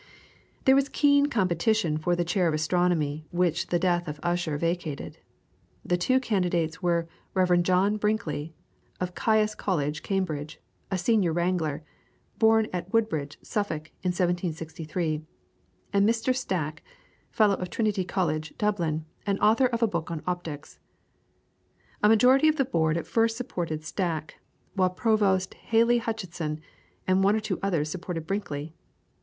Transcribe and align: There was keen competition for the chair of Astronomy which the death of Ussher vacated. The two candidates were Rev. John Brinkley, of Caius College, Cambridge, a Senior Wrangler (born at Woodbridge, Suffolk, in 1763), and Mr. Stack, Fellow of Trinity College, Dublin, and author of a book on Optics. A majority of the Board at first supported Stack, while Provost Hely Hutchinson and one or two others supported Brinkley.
There 0.65 0.73
was 0.73 0.89
keen 0.89 1.27
competition 1.27 1.95
for 1.99 2.15
the 2.15 2.25
chair 2.25 2.47
of 2.47 2.55
Astronomy 2.55 3.27
which 3.29 3.67
the 3.67 3.77
death 3.77 4.07
of 4.07 4.19
Ussher 4.23 4.57
vacated. 4.57 5.19
The 5.85 5.95
two 5.95 6.19
candidates 6.19 6.81
were 6.81 7.07
Rev. 7.35 7.61
John 7.61 7.97
Brinkley, 7.97 8.55
of 8.99 9.13
Caius 9.13 9.53
College, 9.53 10.01
Cambridge, 10.01 10.59
a 10.89 10.97
Senior 10.97 11.33
Wrangler 11.33 11.83
(born 12.39 12.65
at 12.73 12.91
Woodbridge, 12.91 13.37
Suffolk, 13.43 13.91
in 14.01 14.09
1763), 14.09 15.21
and 15.93 16.09
Mr. 16.09 16.35
Stack, 16.35 16.81
Fellow 17.29 17.53
of 17.57 17.69
Trinity 17.69 18.03
College, 18.03 18.55
Dublin, 18.57 19.05
and 19.27 19.39
author 19.39 19.67
of 19.67 19.83
a 19.83 19.87
book 19.87 20.09
on 20.09 20.23
Optics. 20.25 20.79
A 22.01 22.09
majority 22.09 22.47
of 22.47 22.55
the 22.55 22.65
Board 22.65 22.97
at 22.97 23.05
first 23.05 23.37
supported 23.37 23.83
Stack, 23.85 24.39
while 24.73 24.89
Provost 24.89 25.53
Hely 25.53 25.99
Hutchinson 25.99 26.59
and 27.05 27.23
one 27.23 27.35
or 27.35 27.39
two 27.39 27.59
others 27.61 27.89
supported 27.91 28.25
Brinkley. 28.25 28.73